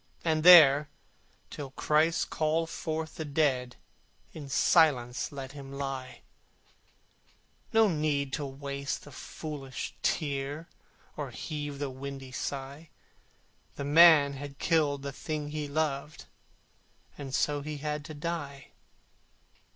And 0.25 0.41
there, 0.43 0.89
till 1.51 1.69
Christ 1.69 2.31
call 2.31 2.65
forth 2.65 3.17
the 3.17 3.23
dead, 3.23 3.75
In 4.33 4.49
silence 4.49 5.31
let 5.31 5.51
him 5.51 5.71
lie: 5.71 6.21
No 7.71 7.87
need 7.87 8.33
to 8.33 8.45
waste 8.47 9.03
the 9.03 9.11
foolish 9.11 9.93
tear, 10.01 10.67
Or 11.15 11.29
heave 11.29 11.77
the 11.77 11.91
windy 11.91 12.31
sigh: 12.31 12.89
The 13.75 13.85
man 13.85 14.33
had 14.33 14.57
killed 14.57 15.03
the 15.03 15.11
thing 15.11 15.49
he 15.49 15.67
loved, 15.67 16.25
And 17.15 17.35
so 17.35 17.61
he 17.61 17.77
had 17.77 18.03
to 18.05 18.15
die. 18.15 18.69